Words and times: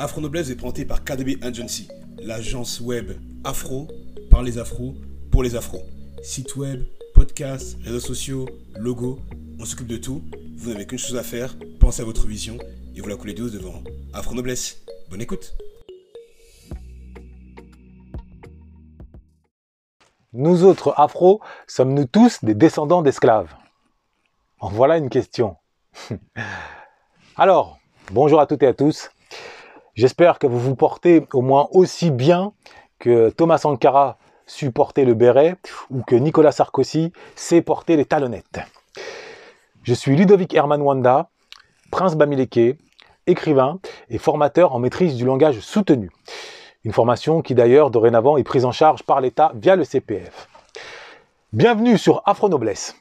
Afro 0.00 0.20
Noblesse 0.20 0.48
est 0.48 0.54
présenté 0.54 0.84
par 0.84 1.02
KDB 1.02 1.38
Agency, 1.42 1.88
l'agence 2.22 2.80
web 2.80 3.18
afro 3.42 3.88
par 4.30 4.44
les 4.44 4.56
afros 4.56 4.94
pour 5.32 5.42
les 5.42 5.56
afros. 5.56 5.82
Site 6.22 6.54
web, 6.54 6.84
podcast, 7.14 7.76
réseaux 7.82 7.98
sociaux, 7.98 8.48
logo, 8.76 9.18
on 9.58 9.64
s'occupe 9.64 9.88
de 9.88 9.96
tout. 9.96 10.22
Vous 10.56 10.70
n'avez 10.70 10.86
qu'une 10.86 11.00
chose 11.00 11.16
à 11.16 11.24
faire, 11.24 11.56
pensez 11.80 12.02
à 12.02 12.04
votre 12.04 12.28
vision 12.28 12.58
et 12.94 13.00
vous 13.00 13.08
la 13.08 13.16
coulez 13.16 13.34
douce 13.34 13.50
devant 13.50 13.82
Afro 14.12 14.36
Noblesse. 14.36 14.84
Bonne 15.10 15.20
écoute. 15.20 15.56
Nous 20.32 20.62
autres 20.62 20.94
afro, 20.96 21.40
sommes-nous 21.66 22.06
tous 22.06 22.44
des 22.44 22.54
descendants 22.54 23.02
d'esclaves? 23.02 23.52
En 24.60 24.68
voilà 24.68 24.96
une 24.96 25.10
question. 25.10 25.56
Alors, 27.36 27.80
bonjour 28.12 28.38
à 28.38 28.46
toutes 28.46 28.62
et 28.62 28.68
à 28.68 28.74
tous. 28.74 29.10
J'espère 29.98 30.38
que 30.38 30.46
vous 30.46 30.60
vous 30.60 30.76
portez 30.76 31.26
au 31.32 31.40
moins 31.40 31.66
aussi 31.72 32.12
bien 32.12 32.52
que 33.00 33.30
Thomas 33.30 33.58
Sankara 33.58 34.16
supportait 34.46 35.04
le 35.04 35.14
béret 35.14 35.56
ou 35.90 36.02
que 36.02 36.14
Nicolas 36.14 36.52
Sarkozy 36.52 37.12
sait 37.34 37.62
porter 37.62 37.96
les 37.96 38.04
talonnettes. 38.04 38.60
Je 39.82 39.94
suis 39.94 40.14
Ludovic 40.14 40.54
Herman 40.54 40.82
Wanda, 40.82 41.30
prince 41.90 42.14
Bamileke, 42.14 42.78
écrivain 43.26 43.80
et 44.08 44.18
formateur 44.18 44.72
en 44.72 44.78
maîtrise 44.78 45.16
du 45.16 45.24
langage 45.24 45.58
soutenu. 45.58 46.12
Une 46.84 46.92
formation 46.92 47.42
qui 47.42 47.56
d'ailleurs 47.56 47.90
dorénavant 47.90 48.36
est 48.36 48.44
prise 48.44 48.64
en 48.64 48.70
charge 48.70 49.02
par 49.02 49.20
l'État 49.20 49.50
via 49.56 49.74
le 49.74 49.82
CPF. 49.82 50.48
Bienvenue 51.52 51.98
sur 51.98 52.22
Afro 52.24 52.48
Noblesse 52.48 52.94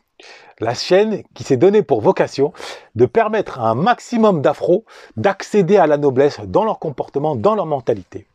la 0.60 0.74
chaîne 0.74 1.24
qui 1.34 1.44
s'est 1.44 1.58
donnée 1.58 1.84
pour 1.84 2.02
vocation 2.02 2.54
de 2.96 3.06
permettre 3.06 3.60
à 3.60 3.70
un 3.70 3.76
maximum 3.76 4.42
d'afro 4.42 4.86
d'accéder 5.16 5.78
à 5.78 5.88
la 5.88 5.98
noblesse 5.98 6.40
dans 6.46 6.64
leur 6.64 6.80
comportement, 6.80 7.36
dans 7.36 7.56
leur 7.56 7.66
mentalité. 7.66 8.28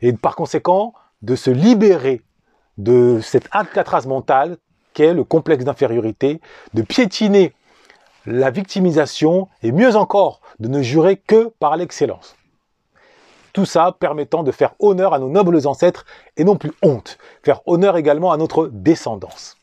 Et 0.00 0.12
par 0.12 0.36
conséquent, 0.36 0.94
de 1.22 1.36
se 1.36 1.50
libérer 1.50 2.22
de 2.78 3.20
cette 3.22 3.48
alcatraz 3.52 4.06
mentale 4.06 4.56
qu'est 4.94 5.14
le 5.14 5.24
complexe 5.24 5.64
d'infériorité, 5.64 6.40
de 6.74 6.82
piétiner 6.82 7.54
la 8.26 8.50
victimisation 8.50 9.48
et 9.62 9.72
mieux 9.72 9.96
encore, 9.96 10.40
de 10.60 10.68
ne 10.68 10.82
jurer 10.82 11.16
que 11.16 11.52
par 11.58 11.76
l'excellence. 11.76 12.36
Tout 13.52 13.66
ça 13.66 13.94
permettant 13.98 14.42
de 14.42 14.52
faire 14.52 14.74
honneur 14.78 15.12
à 15.12 15.18
nos 15.18 15.28
nobles 15.28 15.66
ancêtres 15.66 16.06
et 16.36 16.44
non 16.44 16.56
plus 16.56 16.72
honte, 16.82 17.18
faire 17.42 17.60
honneur 17.66 17.96
également 17.96 18.32
à 18.32 18.36
notre 18.36 18.68
descendance. 18.68 19.58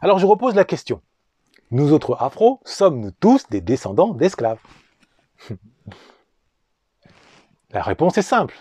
Alors 0.00 0.18
je 0.18 0.26
repose 0.26 0.54
la 0.54 0.64
question. 0.64 1.02
Nous 1.70 1.92
autres 1.92 2.16
afro, 2.20 2.60
sommes-nous 2.64 3.10
tous 3.10 3.48
des 3.50 3.60
descendants 3.60 4.14
d'esclaves 4.14 4.60
La 7.70 7.82
réponse 7.82 8.16
est 8.16 8.22
simple. 8.22 8.56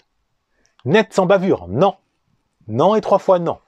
Net 0.83 1.13
sans 1.13 1.25
bavure, 1.25 1.67
non. 1.67 1.95
Non 2.67 2.95
et 2.95 3.01
trois 3.01 3.19
fois 3.19 3.39
non. 3.39 3.59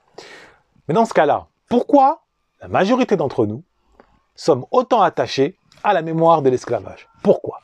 Mais 0.88 0.94
dans 0.94 1.06
ce 1.06 1.14
cas-là, 1.14 1.48
pourquoi 1.70 2.24
la 2.60 2.68
majorité 2.68 3.16
d'entre 3.16 3.46
nous 3.46 3.64
sommes 4.36 4.66
autant 4.72 5.02
attachés 5.02 5.58
à 5.84 5.94
la 5.94 6.02
mémoire 6.02 6.42
de 6.42 6.50
l'esclavage? 6.50 7.08
Pourquoi? 7.24 7.62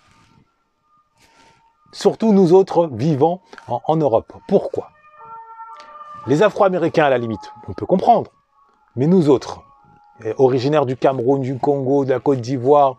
Surtout 1.92 2.32
nous 2.32 2.54
autres 2.54 2.88
vivant 2.88 3.42
en, 3.68 3.82
en 3.86 3.98
Europe. 3.98 4.34
Pourquoi? 4.48 4.92
Les 6.28 6.44
Afro-Américains 6.44 7.06
à 7.06 7.10
la 7.10 7.18
limite, 7.18 7.52
on 7.68 7.74
peut 7.74 7.86
comprendre. 7.86 8.32
Mais 8.96 9.08
nous 9.08 9.30
autres, 9.30 9.65
originaire 10.38 10.86
du 10.86 10.96
Cameroun, 10.98 11.42
du 11.42 11.58
Congo, 11.58 12.06
de 12.06 12.12
la 12.12 12.20
Côte 12.20 12.42
d'Ivoire, 12.42 12.98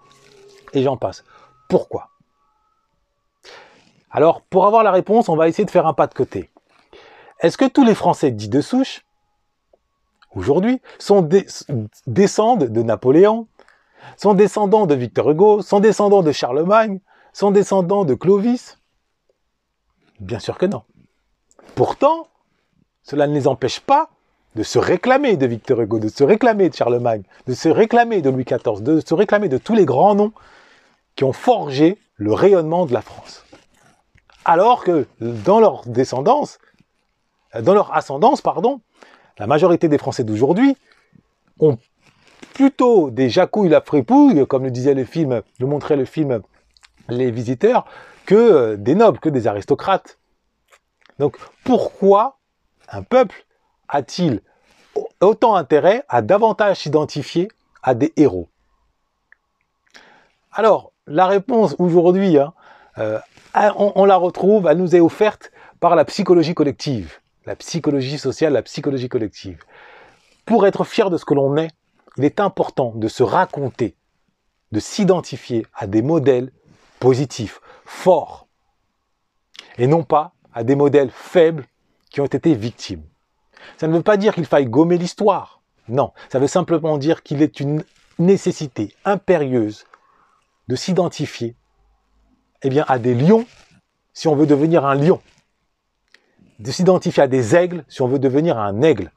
et 0.72 0.82
j'en 0.82 0.96
passe. 0.96 1.24
Pourquoi? 1.68 2.10
Alors, 4.10 4.42
pour 4.42 4.66
avoir 4.66 4.82
la 4.82 4.90
réponse, 4.90 5.28
on 5.28 5.36
va 5.36 5.48
essayer 5.48 5.64
de 5.64 5.70
faire 5.70 5.86
un 5.86 5.94
pas 5.94 6.06
de 6.06 6.14
côté. 6.14 6.50
Est-ce 7.40 7.58
que 7.58 7.64
tous 7.66 7.84
les 7.84 7.94
Français 7.94 8.30
dits 8.30 8.48
de 8.48 8.60
souche, 8.60 9.04
aujourd'hui, 10.34 10.80
descendent 12.06 12.64
de 12.64 12.82
Napoléon, 12.82 13.46
sont 14.16 14.34
descendants 14.34 14.86
de 14.86 14.94
Victor 14.94 15.30
Hugo, 15.30 15.62
sont 15.62 15.80
descendants 15.80 16.22
de 16.22 16.32
Charlemagne, 16.32 17.00
sont 17.32 17.50
descendants 17.50 18.04
de 18.04 18.14
Clovis? 18.14 18.78
Bien 20.20 20.38
sûr 20.38 20.56
que 20.56 20.66
non. 20.66 20.82
Pourtant, 21.74 22.28
cela 23.02 23.26
ne 23.26 23.34
les 23.34 23.48
empêche 23.48 23.80
pas 23.80 24.10
de 24.56 24.62
se 24.62 24.78
réclamer 24.78 25.36
de 25.36 25.46
Victor 25.46 25.82
Hugo, 25.82 25.98
de 25.98 26.08
se 26.08 26.24
réclamer 26.24 26.70
de 26.70 26.74
Charlemagne, 26.74 27.22
de 27.46 27.52
se 27.52 27.68
réclamer 27.68 28.22
de 28.22 28.30
Louis 28.30 28.44
XIV, 28.44 28.82
de 28.82 29.00
se 29.00 29.12
réclamer 29.12 29.50
de 29.50 29.58
tous 29.58 29.74
les 29.74 29.84
grands 29.84 30.14
noms 30.14 30.32
qui 31.14 31.24
ont 31.24 31.34
forgé 31.34 31.98
le 32.16 32.32
rayonnement 32.32 32.86
de 32.86 32.94
la 32.94 33.02
France. 33.02 33.44
Alors 34.46 34.82
que 34.82 35.06
dans 35.20 35.60
leur 35.60 35.82
descendance, 35.86 36.58
dans 37.60 37.74
leur 37.74 37.94
ascendance, 37.94 38.40
pardon, 38.40 38.80
la 39.38 39.46
majorité 39.46 39.88
des 39.88 39.98
Français 39.98 40.24
d'aujourd'hui 40.24 40.74
ont 41.60 41.76
plutôt 42.54 43.10
des 43.10 43.28
jacouilles 43.28 43.68
la 43.68 43.82
frépouille, 43.82 44.46
comme 44.46 44.64
le 44.64 44.70
disait 44.70 44.94
le 44.94 45.04
film, 45.04 45.42
le 45.60 45.66
montrait 45.66 45.96
le 45.96 46.06
film 46.06 46.40
Les 47.10 47.30
Visiteurs, 47.30 47.84
que 48.24 48.76
des 48.76 48.94
nobles, 48.94 49.18
que 49.18 49.28
des 49.28 49.46
aristocrates. 49.46 50.18
Donc 51.18 51.36
pourquoi 51.62 52.38
un 52.88 53.02
peuple 53.02 53.45
a-t-il 53.88 54.40
autant 55.20 55.54
intérêt 55.54 56.04
à 56.08 56.22
davantage 56.22 56.80
s'identifier 56.80 57.48
à 57.82 57.94
des 57.94 58.12
héros? 58.16 58.48
Alors, 60.52 60.92
la 61.06 61.26
réponse 61.26 61.76
aujourd'hui, 61.78 62.38
hein, 62.38 62.52
euh, 62.98 63.18
on, 63.54 64.04
la 64.04 64.16
retrouve, 64.16 64.66
elle 64.66 64.78
nous 64.78 64.96
est 64.96 65.00
offerte 65.00 65.52
par 65.80 65.96
la 65.96 66.04
psychologie 66.04 66.54
collective, 66.54 67.18
la 67.44 67.56
psychologie 67.56 68.18
sociale, 68.18 68.54
la 68.54 68.62
psychologie 68.62 69.08
collective. 69.08 69.62
Pour 70.46 70.66
être 70.66 70.84
fier 70.84 71.10
de 71.10 71.18
ce 71.18 71.24
que 71.24 71.34
l'on 71.34 71.56
est, 71.56 71.70
il 72.16 72.24
est 72.24 72.40
important 72.40 72.92
de 72.94 73.08
se 73.08 73.22
raconter, 73.22 73.94
de 74.72 74.80
s'identifier 74.80 75.66
à 75.74 75.86
des 75.86 76.02
modèles 76.02 76.50
positifs, 76.98 77.60
forts, 77.84 78.46
et 79.78 79.86
non 79.86 80.02
pas 80.02 80.32
à 80.54 80.64
des 80.64 80.74
modèles 80.74 81.10
faibles 81.10 81.66
qui 82.10 82.20
ont 82.20 82.26
été 82.26 82.54
victimes. 82.54 83.02
Ça 83.78 83.88
ne 83.88 83.96
veut 83.96 84.02
pas 84.02 84.16
dire 84.16 84.34
qu'il 84.34 84.46
faille 84.46 84.66
gommer 84.66 84.98
l'histoire. 84.98 85.60
Non, 85.88 86.12
ça 86.30 86.38
veut 86.38 86.46
simplement 86.46 86.98
dire 86.98 87.22
qu'il 87.22 87.42
est 87.42 87.60
une 87.60 87.84
nécessité 88.18 88.94
impérieuse 89.04 89.84
de 90.68 90.76
s'identifier 90.76 91.54
eh 92.62 92.68
bien, 92.68 92.84
à 92.88 92.98
des 92.98 93.14
lions 93.14 93.46
si 94.12 94.28
on 94.28 94.34
veut 94.34 94.46
devenir 94.46 94.84
un 94.84 94.94
lion. 94.94 95.20
De 96.58 96.70
s'identifier 96.70 97.22
à 97.22 97.28
des 97.28 97.54
aigles 97.54 97.84
si 97.88 98.02
on 98.02 98.08
veut 98.08 98.18
devenir 98.18 98.58
un 98.58 98.82
aigle. 98.82 99.12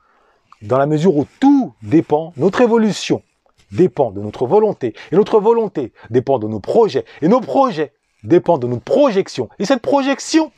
Dans 0.62 0.78
la 0.78 0.86
mesure 0.86 1.16
où 1.16 1.26
tout 1.40 1.74
dépend, 1.82 2.34
notre 2.36 2.62
évolution 2.62 3.24
dépend 3.72 4.12
de 4.12 4.22
notre 4.22 4.46
volonté. 4.46 4.94
Et 5.12 5.16
notre 5.16 5.40
volonté 5.40 5.94
dépend 6.10 6.38
de 6.38 6.48
nos 6.48 6.60
projets. 6.60 7.06
Et 7.22 7.28
nos 7.28 7.40
projets 7.40 7.94
dépendent 8.24 8.62
de 8.62 8.68
notre 8.68 8.84
projection. 8.84 9.50
Et 9.58 9.66
cette 9.66 9.82
projection 9.82 10.52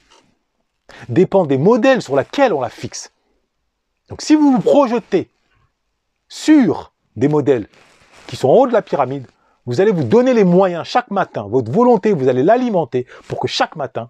dépend 1.09 1.45
des 1.45 1.57
modèles 1.57 2.01
sur 2.01 2.15
lesquels 2.15 2.53
on 2.53 2.61
la 2.61 2.69
fixe. 2.69 3.11
Donc 4.11 4.21
si 4.21 4.35
vous 4.35 4.51
vous 4.51 4.59
projetez 4.59 5.29
sur 6.27 6.91
des 7.15 7.29
modèles 7.29 7.69
qui 8.27 8.35
sont 8.35 8.49
en 8.49 8.55
haut 8.55 8.67
de 8.67 8.73
la 8.73 8.81
pyramide, 8.81 9.25
vous 9.65 9.79
allez 9.79 9.93
vous 9.93 10.03
donner 10.03 10.33
les 10.33 10.43
moyens 10.43 10.85
chaque 10.85 11.11
matin, 11.11 11.47
votre 11.49 11.71
volonté, 11.71 12.11
vous 12.11 12.27
allez 12.27 12.43
l'alimenter 12.43 13.07
pour 13.29 13.39
que 13.39 13.47
chaque 13.47 13.77
matin, 13.77 14.09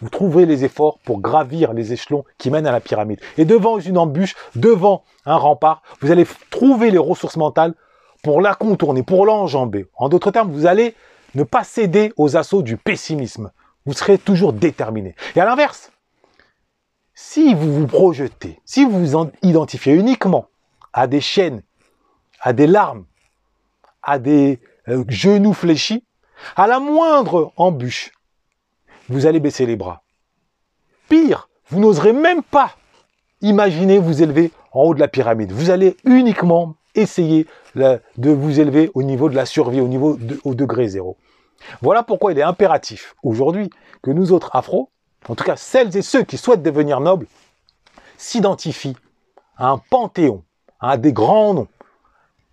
vous 0.00 0.08
trouverez 0.08 0.46
les 0.46 0.62
efforts 0.62 1.00
pour 1.00 1.20
gravir 1.20 1.72
les 1.72 1.92
échelons 1.92 2.24
qui 2.38 2.48
mènent 2.48 2.68
à 2.68 2.70
la 2.70 2.80
pyramide. 2.80 3.18
Et 3.36 3.44
devant 3.44 3.80
une 3.80 3.98
embûche, 3.98 4.36
devant 4.54 5.02
un 5.26 5.36
rempart, 5.36 5.82
vous 6.00 6.12
allez 6.12 6.26
trouver 6.50 6.92
les 6.92 6.98
ressources 6.98 7.36
mentales 7.36 7.74
pour 8.22 8.40
la 8.40 8.54
contourner, 8.54 9.02
pour 9.02 9.26
l'enjamber. 9.26 9.86
En 9.96 10.08
d'autres 10.08 10.30
termes, 10.30 10.52
vous 10.52 10.66
allez 10.66 10.94
ne 11.34 11.42
pas 11.42 11.64
céder 11.64 12.12
aux 12.16 12.36
assauts 12.36 12.62
du 12.62 12.76
pessimisme. 12.76 13.50
Vous 13.84 13.94
serez 13.94 14.16
toujours 14.16 14.52
déterminé. 14.52 15.16
Et 15.34 15.40
à 15.40 15.44
l'inverse, 15.44 15.90
si 17.14 17.54
vous 17.54 17.72
vous 17.72 17.86
projetez, 17.86 18.60
si 18.64 18.84
vous 18.84 19.04
vous 19.04 19.30
identifiez 19.42 19.94
uniquement 19.94 20.48
à 20.92 21.06
des 21.06 21.20
chaînes, 21.20 21.62
à 22.40 22.52
des 22.52 22.66
larmes, 22.66 23.04
à 24.02 24.18
des 24.18 24.60
euh, 24.88 25.04
genoux 25.08 25.54
fléchis, 25.54 26.04
à 26.56 26.66
la 26.66 26.80
moindre 26.80 27.52
embûche, 27.56 28.12
vous 29.08 29.26
allez 29.26 29.40
baisser 29.40 29.66
les 29.66 29.76
bras. 29.76 30.02
Pire, 31.08 31.48
vous 31.68 31.80
n'oserez 31.80 32.12
même 32.12 32.42
pas 32.42 32.74
imaginer 33.40 33.98
vous 33.98 34.22
élever 34.22 34.50
en 34.72 34.82
haut 34.82 34.94
de 34.94 35.00
la 35.00 35.08
pyramide. 35.08 35.52
Vous 35.52 35.70
allez 35.70 35.96
uniquement 36.04 36.74
essayer 36.94 37.46
de 37.74 38.30
vous 38.30 38.60
élever 38.60 38.90
au 38.94 39.02
niveau 39.02 39.28
de 39.28 39.34
la 39.34 39.46
survie, 39.46 39.80
au 39.80 39.88
niveau 39.88 40.18
au 40.44 40.54
degré 40.54 40.88
zéro. 40.88 41.16
Voilà 41.80 42.02
pourquoi 42.02 42.32
il 42.32 42.38
est 42.38 42.42
impératif 42.42 43.14
aujourd'hui 43.22 43.70
que 44.02 44.10
nous 44.10 44.32
autres 44.32 44.50
afro, 44.54 44.90
en 45.28 45.34
tout 45.34 45.44
cas 45.44 45.56
celles 45.56 45.96
et 45.96 46.02
ceux 46.02 46.22
qui 46.22 46.36
souhaitent 46.36 46.62
devenir 46.62 47.00
nobles, 47.00 47.26
s'identifient 48.16 48.96
à 49.56 49.68
un 49.68 49.78
panthéon, 49.78 50.42
à 50.80 50.96
des 50.96 51.12
grands 51.12 51.54
noms. 51.54 51.68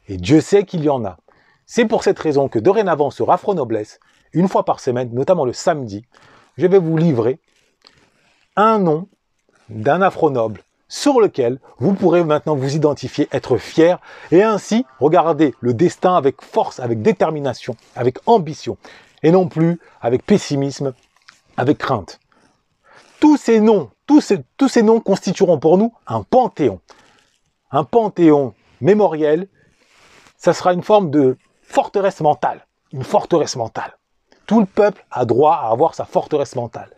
Et 0.08 0.18
Dieu 0.18 0.42
sait 0.42 0.66
qu'il 0.66 0.84
y 0.84 0.90
en 0.90 1.06
a. 1.06 1.18
C'est 1.66 1.86
pour 1.86 2.04
cette 2.04 2.20
raison 2.20 2.50
que 2.50 2.60
dorénavant 2.60 3.12
sur 3.12 3.32
Afro 3.32 3.54
Noblesse, 3.54 4.00
une 4.34 4.48
fois 4.48 4.66
par 4.66 4.80
semaine, 4.80 5.10
notamment 5.14 5.46
le 5.46 5.54
samedi, 5.54 6.06
je 6.58 6.68
vais 6.68 6.80
vous 6.80 6.98
livrer 6.98 7.40
un 8.56 8.80
nom 8.80 9.08
d'un 9.70 10.02
afro-noble 10.02 10.64
sur 10.88 11.22
lequel 11.22 11.60
vous 11.80 11.94
pourrez 11.94 12.24
maintenant 12.24 12.56
vous 12.56 12.76
identifier, 12.76 13.30
être 13.32 13.58
fier, 13.58 14.00
et 14.32 14.44
ainsi 14.44 14.86
regarder 15.00 15.56
le 15.62 15.74
destin 15.74 16.16
avec 16.16 16.42
force, 16.42 16.82
avec 16.82 17.02
détermination, 17.02 17.78
avec 17.96 18.18
ambition, 18.26 18.78
et 19.24 19.32
non 19.32 19.48
plus 19.48 19.80
avec 20.02 20.26
pessimisme, 20.26 20.94
avec 21.56 21.78
crainte. 21.78 22.20
Tous 23.22 23.38
ces 23.38 23.60
noms, 23.60 23.92
tous 24.08 24.20
ces, 24.20 24.44
tous 24.58 24.68
ces 24.68 24.82
noms 24.82 25.00
constitueront 25.00 25.60
pour 25.60 25.78
nous 25.78 25.94
un 26.08 26.24
panthéon. 26.24 26.82
Un 27.70 27.84
panthéon 27.84 28.56
mémoriel, 28.82 29.48
ça 30.38 30.54
sera 30.54 30.74
une 30.74 30.82
forme 30.82 31.12
de 31.12 31.38
forteresse 31.62 32.20
mentale. 32.20 32.66
Une 32.92 33.04
forteresse 33.04 33.56
mentale. 33.56 33.96
Tout 34.48 34.60
le 34.60 34.66
peuple 34.66 35.06
a 35.12 35.26
droit 35.26 35.54
à 35.54 35.70
avoir 35.70 35.94
sa 35.94 36.04
forteresse 36.04 36.56
mentale. 36.56 36.90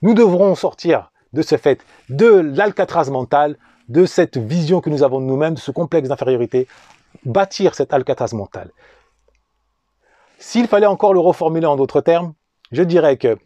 Nous 0.00 0.14
devrons 0.14 0.54
sortir 0.54 1.10
de 1.32 1.42
ce 1.42 1.56
fait 1.56 1.84
de 2.08 2.26
l'alcatraz 2.26 3.10
mental, 3.10 3.58
de 3.88 4.06
cette 4.06 4.38
vision 4.38 4.80
que 4.80 4.90
nous 4.90 5.02
avons 5.02 5.20
de 5.20 5.26
nous-mêmes, 5.26 5.54
de 5.54 5.60
ce 5.60 5.72
complexe 5.72 6.08
d'infériorité, 6.08 6.68
bâtir 7.24 7.74
cet 7.74 7.92
alcatraz 7.92 8.32
mental. 8.32 8.70
S'il 10.38 10.68
fallait 10.68 10.86
encore 10.86 11.14
le 11.14 11.20
reformuler 11.20 11.66
en 11.66 11.74
d'autres 11.74 12.00
termes, 12.00 12.32
je 12.70 12.84
dirais 12.84 13.16
que 13.16 13.36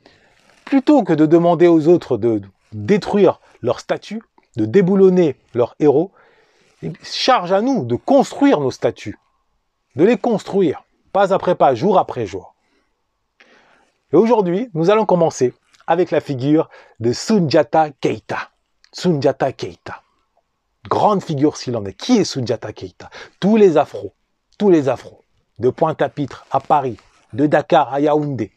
plutôt 0.66 1.04
que 1.04 1.14
de 1.14 1.24
demander 1.24 1.68
aux 1.68 1.88
autres 1.88 2.18
de 2.18 2.42
détruire 2.72 3.40
leur 3.62 3.80
statut, 3.80 4.22
de 4.56 4.66
déboulonner 4.66 5.36
leurs 5.54 5.74
héros, 5.78 6.10
charge 7.02 7.52
à 7.52 7.62
nous 7.62 7.84
de 7.84 7.94
construire 7.94 8.60
nos 8.60 8.70
statuts, 8.70 9.18
de 9.94 10.04
les 10.04 10.18
construire, 10.18 10.82
pas 11.12 11.32
après 11.32 11.54
pas, 11.54 11.74
jour 11.74 11.98
après 11.98 12.26
jour. 12.26 12.54
Et 14.12 14.16
aujourd'hui, 14.16 14.68
nous 14.74 14.90
allons 14.90 15.06
commencer 15.06 15.54
avec 15.86 16.10
la 16.10 16.20
figure 16.20 16.68
de 17.00 17.12
Sunjata 17.12 17.90
Keita. 18.00 18.50
Sunjata 18.92 19.52
Keita. 19.52 20.02
Grande 20.88 21.22
figure 21.22 21.56
s'il 21.56 21.76
en 21.76 21.84
est. 21.84 21.92
Qui 21.92 22.18
est 22.18 22.24
Sunjata 22.24 22.72
Keita? 22.72 23.08
Tous 23.40 23.56
les 23.56 23.76
afros, 23.76 24.12
tous 24.58 24.70
les 24.70 24.88
afros, 24.88 25.22
de 25.58 25.70
Pointe-à-Pitre 25.70 26.44
à 26.50 26.60
Paris, 26.60 26.96
de 27.32 27.46
Dakar 27.46 27.92
à 27.92 28.00
Yaoundé, 28.00 28.52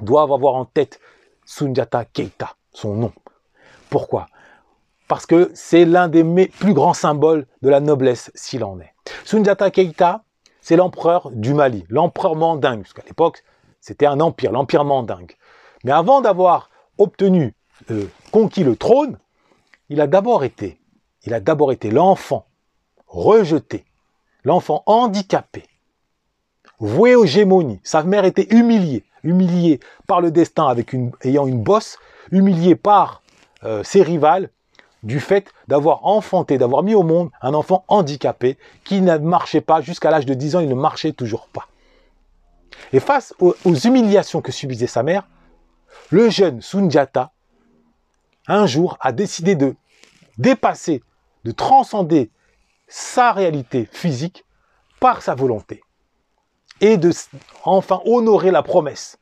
doivent 0.00 0.32
avoir 0.32 0.54
en 0.54 0.64
tête 0.64 1.00
Sunjata 1.48 2.04
Keita, 2.04 2.56
son 2.74 2.94
nom. 2.94 3.12
Pourquoi? 3.88 4.26
Parce 5.08 5.24
que 5.24 5.50
c'est 5.54 5.86
l'un 5.86 6.08
des 6.08 6.22
plus 6.46 6.74
grands 6.74 6.92
symboles 6.92 7.46
de 7.62 7.70
la 7.70 7.80
noblesse 7.80 8.30
s'il 8.34 8.62
en 8.64 8.78
est. 8.80 8.92
Sunjata 9.24 9.70
Keita, 9.70 10.24
c'est 10.60 10.76
l'empereur 10.76 11.30
du 11.30 11.54
Mali, 11.54 11.86
l'empereur 11.88 12.36
mandingue, 12.36 12.82
parce 12.82 12.92
qu'à 12.92 13.02
l'époque, 13.06 13.42
c'était 13.80 14.04
un 14.04 14.20
empire, 14.20 14.52
l'empire 14.52 14.84
mandingue. 14.84 15.36
Mais 15.84 15.90
avant 15.90 16.20
d'avoir 16.20 16.68
obtenu, 16.98 17.54
euh, 17.90 18.04
conquis 18.30 18.62
le 18.62 18.76
trône, 18.76 19.18
il 19.88 20.02
a 20.02 20.06
d'abord 20.06 20.44
été, 20.44 20.78
il 21.24 21.32
a 21.32 21.40
d'abord 21.40 21.72
été 21.72 21.90
l'enfant 21.90 22.46
rejeté, 23.06 23.86
l'enfant 24.44 24.82
handicapé, 24.84 25.64
voué 26.80 27.14
aux 27.14 27.26
gémonies. 27.26 27.80
Sa 27.82 28.02
mère 28.02 28.24
était 28.24 28.54
humiliée, 28.54 29.04
humiliée 29.22 29.80
par 30.06 30.20
le 30.20 30.30
destin 30.30 30.74
ayant 31.22 31.46
une 31.46 31.62
bosse, 31.62 31.98
humiliée 32.30 32.76
par 32.76 33.22
euh, 33.64 33.82
ses 33.82 34.02
rivales 34.02 34.50
du 35.02 35.20
fait 35.20 35.52
d'avoir 35.68 36.06
enfanté, 36.06 36.58
d'avoir 36.58 36.82
mis 36.82 36.94
au 36.94 37.02
monde 37.02 37.30
un 37.40 37.54
enfant 37.54 37.84
handicapé 37.88 38.58
qui 38.84 39.00
ne 39.00 39.16
marchait 39.18 39.60
pas 39.60 39.80
jusqu'à 39.80 40.10
l'âge 40.10 40.26
de 40.26 40.34
10 40.34 40.56
ans, 40.56 40.60
il 40.60 40.68
ne 40.68 40.74
marchait 40.74 41.12
toujours 41.12 41.48
pas. 41.48 41.68
Et 42.92 43.00
face 43.00 43.34
aux 43.40 43.74
humiliations 43.74 44.40
que 44.40 44.52
subissait 44.52 44.86
sa 44.86 45.02
mère, 45.02 45.26
le 46.10 46.30
jeune 46.30 46.60
Sunjata, 46.60 47.32
un 48.46 48.66
jour, 48.66 48.96
a 49.00 49.12
décidé 49.12 49.54
de 49.54 49.76
dépasser, 50.38 51.02
de 51.44 51.50
transcender 51.50 52.30
sa 52.86 53.32
réalité 53.32 53.88
physique 53.92 54.44
par 55.00 55.22
sa 55.22 55.34
volonté 55.34 55.82
et 56.80 56.96
de 56.96 57.12
enfin 57.64 58.00
honorer 58.04 58.50
la 58.50 58.62
promesse, 58.62 59.18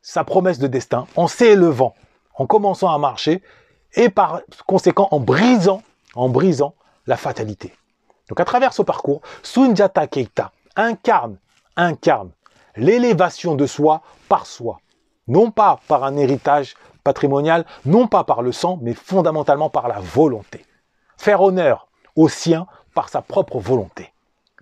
sa 0.00 0.24
promesse 0.24 0.58
de 0.58 0.66
destin, 0.66 1.06
en 1.16 1.28
s'élevant, 1.28 1.94
en 2.34 2.46
commençant 2.46 2.90
à 2.90 2.98
marcher 2.98 3.42
et 3.94 4.08
par 4.08 4.40
conséquent 4.66 5.08
en 5.10 5.20
brisant, 5.20 5.82
en 6.14 6.28
brisant 6.28 6.74
la 7.06 7.16
fatalité. 7.16 7.74
Donc 8.28 8.40
à 8.40 8.44
travers 8.44 8.72
ce 8.72 8.82
parcours, 8.82 9.20
Sunjata 9.42 10.06
Keita 10.06 10.52
incarne, 10.76 11.36
incarne 11.76 12.30
l'élévation 12.76 13.54
de 13.54 13.66
soi 13.66 14.02
par 14.28 14.46
soi, 14.46 14.80
non 15.28 15.50
pas 15.50 15.80
par 15.88 16.04
un 16.04 16.16
héritage 16.16 16.74
patrimonial, 17.04 17.66
non 17.84 18.06
pas 18.06 18.24
par 18.24 18.42
le 18.42 18.52
sang, 18.52 18.78
mais 18.80 18.94
fondamentalement 18.94 19.70
par 19.70 19.88
la 19.88 20.00
volonté. 20.00 20.64
Faire 21.18 21.42
honneur 21.42 21.88
au 22.16 22.28
sien 22.28 22.66
par 22.94 23.08
sa 23.08 23.22
propre 23.22 23.58
volonté. 23.58 24.11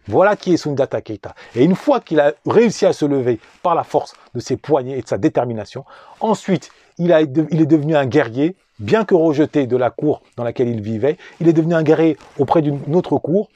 Voilà 0.08 0.36
qui 0.36 0.52
est 0.54 0.56
Sundata 0.56 1.00
Keita. 1.00 1.34
Et 1.54 1.64
une 1.64 1.74
fois 1.74 2.00
qu'il 2.00 2.20
a 2.20 2.32
réussi 2.46 2.86
à 2.86 2.92
se 2.92 3.04
lever 3.04 3.38
par 3.62 3.74
la 3.74 3.84
force 3.84 4.14
de 4.34 4.40
ses 4.40 4.56
poignets 4.56 4.98
et 4.98 5.02
de 5.02 5.08
sa 5.08 5.18
détermination, 5.18 5.84
ensuite 6.20 6.70
il, 6.98 7.12
a, 7.12 7.20
il 7.22 7.60
est 7.60 7.66
devenu 7.66 7.96
un 7.96 8.06
guerrier, 8.06 8.56
bien 8.78 9.04
que 9.04 9.14
rejeté 9.14 9.66
de 9.66 9.76
la 9.76 9.90
cour 9.90 10.22
dans 10.36 10.44
laquelle 10.44 10.68
il 10.68 10.80
vivait, 10.80 11.16
il 11.40 11.48
est 11.48 11.52
devenu 11.52 11.74
un 11.74 11.82
guerrier 11.82 12.16
auprès 12.38 12.62
d'une 12.62 12.94
autre 12.94 13.18
cour, 13.18 13.48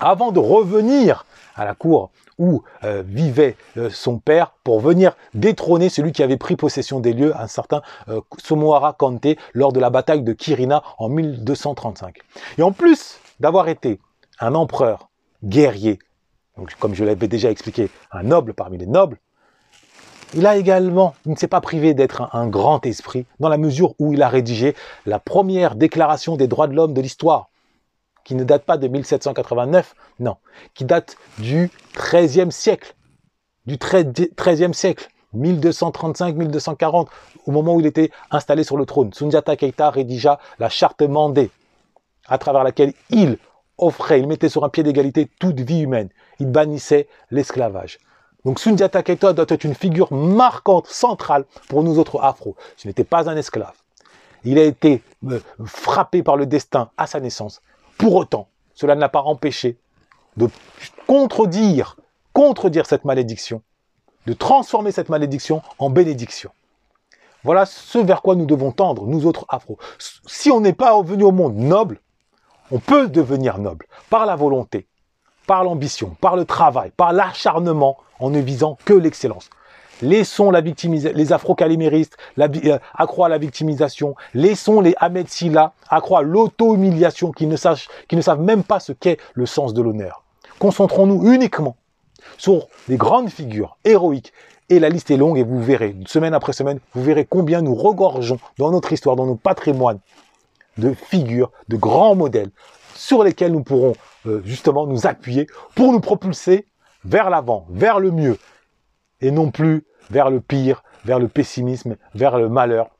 avant 0.00 0.32
de 0.32 0.40
revenir 0.40 1.26
à 1.54 1.64
la 1.64 1.74
cour 1.74 2.10
où 2.38 2.62
euh, 2.82 3.02
vivait 3.06 3.56
euh, 3.76 3.90
son 3.90 4.18
père 4.18 4.52
pour 4.64 4.80
venir 4.80 5.16
détrôner 5.34 5.88
celui 5.88 6.12
qui 6.12 6.22
avait 6.22 6.36
pris 6.36 6.56
possession 6.56 6.98
des 6.98 7.12
lieux, 7.12 7.36
un 7.36 7.46
certain 7.46 7.82
euh, 8.08 8.20
Somohara 8.38 8.94
Kante, 8.94 9.36
lors 9.52 9.72
de 9.72 9.80
la 9.80 9.90
bataille 9.90 10.22
de 10.22 10.32
Kirina 10.32 10.82
en 10.98 11.08
1235. 11.08 12.18
Et 12.58 12.62
en 12.62 12.72
plus 12.72 13.18
d'avoir 13.38 13.68
été 13.68 14.00
un 14.40 14.54
empereur 14.54 15.08
guerrier, 15.44 15.98
donc, 16.56 16.74
comme 16.78 16.94
je 16.94 17.04
l'avais 17.04 17.28
déjà 17.28 17.50
expliqué, 17.50 17.90
un 18.10 18.22
noble 18.22 18.54
parmi 18.54 18.76
les 18.78 18.86
nobles, 18.86 19.18
il 20.34 20.46
a 20.46 20.56
également, 20.56 21.14
il 21.26 21.32
ne 21.32 21.36
s'est 21.36 21.48
pas 21.48 21.60
privé 21.60 21.94
d'être 21.94 22.34
un, 22.34 22.46
grand 22.46 22.84
esprit, 22.86 23.26
dans 23.40 23.48
la 23.48 23.58
mesure 23.58 23.94
où 23.98 24.12
il 24.12 24.22
a 24.22 24.28
rédigé 24.28 24.74
la 25.04 25.18
première 25.18 25.74
déclaration 25.74 26.36
des 26.36 26.48
droits 26.48 26.68
de 26.68 26.74
l'homme 26.74 26.94
de 26.94 27.00
l'histoire, 27.00 27.48
qui 28.24 28.34
ne 28.34 28.44
date 28.44 28.64
pas 28.64 28.78
de 28.78 28.88
1789, 28.88 29.94
non, 30.20 30.36
qui 30.74 30.84
date 30.84 31.16
du 31.38 31.70
XIIIe 31.96 32.52
siècle, 32.52 32.94
du 33.66 33.78
XIIIe 33.78 34.74
siècle, 34.74 35.08
1235-1240, 35.36 37.08
au 37.46 37.50
moment 37.50 37.74
où 37.74 37.80
il 37.80 37.86
était 37.86 38.10
installé 38.30 38.64
sur 38.64 38.76
le 38.76 38.84
trône. 38.84 39.12
Sunjata 39.12 39.56
Keita 39.56 39.90
rédigea 39.90 40.38
la 40.58 40.68
charte 40.68 41.02
Mandé, 41.02 41.50
à 42.26 42.38
travers 42.38 42.64
laquelle 42.64 42.92
il 43.10 43.38
offrait, 43.82 44.20
il 44.20 44.26
mettait 44.26 44.48
sur 44.48 44.64
un 44.64 44.68
pied 44.68 44.82
d'égalité 44.82 45.28
toute 45.38 45.60
vie 45.60 45.80
humaine. 45.80 46.08
Il 46.38 46.46
bannissait 46.46 47.08
l'esclavage. 47.30 47.98
Donc 48.44 48.58
Sunjata 48.58 49.02
Keita 49.02 49.32
doit 49.32 49.46
être 49.48 49.64
une 49.64 49.74
figure 49.74 50.12
marquante, 50.12 50.86
centrale 50.86 51.44
pour 51.68 51.82
nous 51.82 51.98
autres 51.98 52.20
afro. 52.20 52.56
Ce 52.76 52.88
n'était 52.88 53.04
pas 53.04 53.30
un 53.30 53.36
esclave. 53.36 53.74
Il 54.44 54.58
a 54.58 54.64
été 54.64 55.02
euh, 55.28 55.38
frappé 55.64 56.22
par 56.22 56.36
le 56.36 56.46
destin 56.46 56.90
à 56.96 57.06
sa 57.06 57.20
naissance. 57.20 57.60
Pour 57.98 58.14
autant, 58.16 58.48
cela 58.74 58.96
ne 58.96 59.00
l'a 59.00 59.08
pas 59.08 59.22
empêché 59.22 59.78
de 60.36 60.48
contredire, 61.06 61.96
contredire 62.32 62.86
cette 62.86 63.04
malédiction, 63.04 63.62
de 64.26 64.32
transformer 64.32 64.90
cette 64.90 65.08
malédiction 65.08 65.62
en 65.78 65.90
bénédiction. 65.90 66.50
Voilà 67.44 67.66
ce 67.66 67.98
vers 67.98 68.22
quoi 68.22 68.34
nous 68.34 68.46
devons 68.46 68.72
tendre, 68.72 69.06
nous 69.06 69.26
autres 69.26 69.44
afro. 69.48 69.78
Si 69.98 70.50
on 70.50 70.60
n'est 70.60 70.72
pas 70.72 71.00
venu 71.02 71.24
au 71.24 71.32
monde 71.32 71.56
noble, 71.56 72.00
on 72.72 72.78
peut 72.78 73.06
devenir 73.08 73.58
noble 73.58 73.86
par 74.10 74.26
la 74.26 74.34
volonté, 74.34 74.86
par 75.46 75.62
l'ambition, 75.62 76.16
par 76.20 76.36
le 76.36 76.44
travail, 76.44 76.90
par 76.96 77.12
l'acharnement, 77.12 77.98
en 78.18 78.30
ne 78.30 78.40
visant 78.40 78.78
que 78.84 78.94
l'excellence. 78.94 79.50
Laissons 80.00 80.50
la 80.50 80.60
les 80.60 81.32
afro-caliméristes 81.32 82.16
euh, 82.38 82.78
accroître 82.94 83.30
la 83.30 83.38
victimisation. 83.38 84.16
Laissons 84.34 84.80
les 84.80 84.94
Ahmed 84.96 85.28
Silla 85.28 85.74
accroître 85.88 86.26
l'auto-humiliation 86.26 87.30
qui 87.30 87.46
ne 87.46 87.56
savent 87.56 88.40
même 88.40 88.64
pas 88.64 88.80
ce 88.80 88.92
qu'est 88.92 89.18
le 89.34 89.46
sens 89.46 89.74
de 89.74 89.82
l'honneur. 89.82 90.24
Concentrons-nous 90.58 91.32
uniquement 91.32 91.76
sur 92.38 92.68
les 92.88 92.96
grandes 92.96 93.28
figures 93.28 93.76
héroïques. 93.84 94.32
Et 94.70 94.80
la 94.80 94.88
liste 94.88 95.10
est 95.10 95.16
longue 95.16 95.38
et 95.38 95.42
vous 95.42 95.62
verrez, 95.62 95.94
semaine 96.06 96.32
après 96.32 96.54
semaine, 96.54 96.78
vous 96.94 97.02
verrez 97.02 97.26
combien 97.26 97.60
nous 97.60 97.74
regorgeons 97.74 98.38
dans 98.58 98.70
notre 98.70 98.92
histoire, 98.92 99.16
dans 99.16 99.26
nos 99.26 99.34
patrimoines, 99.34 99.98
de 100.78 100.94
figures, 100.94 101.50
de 101.68 101.76
grands 101.76 102.14
modèles 102.14 102.50
sur 102.94 103.24
lesquels 103.24 103.52
nous 103.52 103.62
pourrons 103.62 103.94
euh, 104.26 104.42
justement 104.44 104.86
nous 104.86 105.06
appuyer 105.06 105.46
pour 105.74 105.92
nous 105.92 106.00
propulser 106.00 106.66
vers 107.04 107.30
l'avant, 107.30 107.66
vers 107.70 107.98
le 107.98 108.10
mieux, 108.10 108.38
et 109.20 109.30
non 109.30 109.50
plus 109.50 109.84
vers 110.10 110.30
le 110.30 110.40
pire, 110.40 110.82
vers 111.04 111.18
le 111.18 111.28
pessimisme, 111.28 111.96
vers 112.14 112.38
le 112.38 112.48
malheur, 112.48 112.90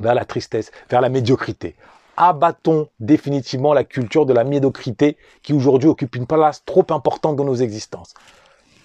vers 0.00 0.14
la 0.14 0.24
tristesse, 0.24 0.70
vers 0.88 1.00
la 1.00 1.08
médiocrité. 1.08 1.74
Abattons 2.16 2.88
définitivement 3.00 3.72
la 3.72 3.84
culture 3.84 4.26
de 4.26 4.32
la 4.32 4.44
médiocrité 4.44 5.16
qui 5.42 5.52
aujourd'hui 5.52 5.88
occupe 5.88 6.16
une 6.16 6.26
place 6.26 6.64
trop 6.64 6.86
importante 6.90 7.36
dans 7.36 7.44
nos 7.44 7.54
existences. 7.54 8.14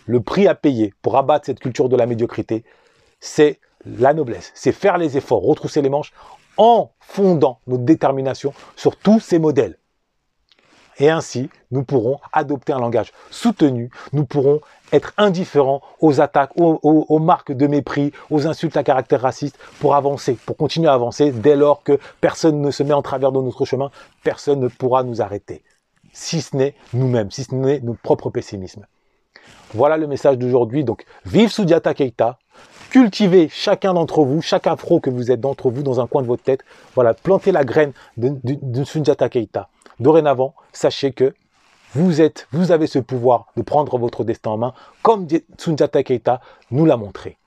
Le 0.05 0.21
prix 0.21 0.47
à 0.47 0.55
payer 0.55 0.93
pour 1.01 1.17
abattre 1.17 1.47
cette 1.47 1.59
culture 1.59 1.89
de 1.89 1.95
la 1.95 2.05
médiocrité, 2.05 2.63
c'est 3.19 3.59
la 3.85 4.13
noblesse, 4.13 4.51
c'est 4.55 4.71
faire 4.71 4.97
les 4.97 5.17
efforts, 5.17 5.43
retrousser 5.43 5.81
les 5.81 5.89
manches 5.89 6.13
en 6.57 6.91
fondant 6.99 7.59
notre 7.67 7.83
détermination 7.83 8.53
sur 8.75 8.95
tous 8.95 9.19
ces 9.19 9.39
modèles. 9.39 9.77
Et 10.97 11.09
ainsi, 11.09 11.49
nous 11.71 11.83
pourrons 11.83 12.19
adopter 12.31 12.71
un 12.71 12.79
langage 12.79 13.11
soutenu, 13.29 13.89
nous 14.13 14.25
pourrons 14.25 14.61
être 14.93 15.13
indifférents 15.17 15.81
aux 15.99 16.21
attaques, 16.21 16.51
aux, 16.55 17.19
marques 17.19 17.51
de 17.51 17.67
mépris, 17.67 18.13
aux 18.29 18.47
insultes 18.47 18.77
à 18.77 18.83
caractère 18.83 19.21
raciste 19.21 19.57
pour 19.79 19.95
avancer, 19.95 20.37
pour 20.45 20.55
continuer 20.55 20.87
à 20.87 20.93
avancer 20.93 21.31
dès 21.31 21.57
lors 21.57 21.83
que 21.83 21.99
personne 22.21 22.61
ne 22.61 22.71
se 22.71 22.83
met 22.83 22.93
en 22.93 23.01
travers 23.01 23.33
de 23.33 23.41
notre 23.41 23.65
chemin, 23.65 23.91
personne 24.23 24.61
ne 24.61 24.69
pourra 24.69 25.03
nous 25.03 25.21
arrêter, 25.21 25.63
si 26.13 26.41
ce 26.41 26.55
n'est 26.55 26.75
nous-mêmes, 26.93 27.29
si 27.29 27.43
ce 27.43 27.53
n'est 27.53 27.81
notre 27.81 28.01
propre 28.01 28.29
pessimisme. 28.29 28.85
Voilà 29.73 29.97
le 29.97 30.07
message 30.07 30.37
d'aujourd'hui. 30.37 30.85
Donc, 30.85 31.05
vive 31.25 31.51
Soudiata 31.51 31.93
Keita, 31.93 32.39
cultivez 32.95 33.49
chacun 33.51 33.93
d'entre 33.93 34.23
vous, 34.23 34.41
chaque 34.41 34.67
afro 34.67 35.01
que 35.01 35.09
vous 35.09 35.29
êtes 35.29 35.41
d'entre 35.41 35.69
vous 35.69 35.83
dans 35.83 35.99
un 35.99 36.07
coin 36.07 36.21
de 36.21 36.27
votre 36.27 36.43
tête. 36.43 36.61
Voilà, 36.93 37.13
plantez 37.13 37.51
la 37.51 37.65
graine 37.65 37.91
de, 38.15 38.31
de, 38.41 39.27
Keita. 39.27 39.67
Dorénavant, 39.99 40.55
sachez 40.71 41.11
que 41.11 41.33
vous 41.93 42.21
êtes, 42.21 42.47
vous 42.53 42.71
avez 42.71 42.87
ce 42.87 42.99
pouvoir 42.99 43.47
de 43.57 43.63
prendre 43.63 43.97
votre 43.97 44.23
destin 44.23 44.51
en 44.51 44.57
main, 44.57 44.73
comme 45.01 45.27
Sunjata 45.57 46.03
Keita 46.03 46.39
nous 46.71 46.85
l'a 46.85 46.95
montré. 46.95 47.37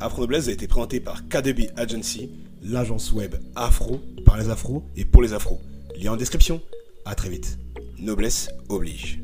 Afro 0.00 0.22
Noblesse 0.22 0.48
a 0.48 0.52
été 0.52 0.66
présenté 0.66 1.00
par 1.00 1.28
KDB 1.28 1.72
Agency, 1.76 2.30
l'agence 2.62 3.12
web 3.12 3.34
afro 3.54 4.00
par 4.24 4.38
les 4.38 4.48
afros 4.48 4.82
et 4.96 5.04
pour 5.04 5.20
les 5.20 5.34
afros. 5.34 5.60
Lien 6.02 6.12
en 6.12 6.16
description. 6.16 6.62
À 7.04 7.14
très 7.14 7.28
vite. 7.28 7.58
Noblesse 7.98 8.48
oblige. 8.70 9.22